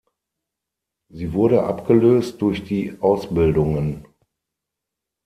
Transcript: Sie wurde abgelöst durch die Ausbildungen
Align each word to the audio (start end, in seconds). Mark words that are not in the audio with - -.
Sie 1.11 1.31
wurde 1.33 1.61
abgelöst 1.61 2.41
durch 2.41 2.63
die 2.63 2.97
Ausbildungen 3.01 4.03